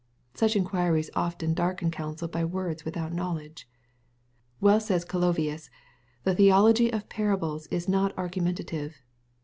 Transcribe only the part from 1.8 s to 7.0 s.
counsel by words without knowledg ^. Well says Calovius," the theology